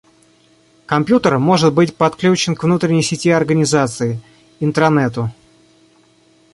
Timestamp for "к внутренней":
2.55-3.03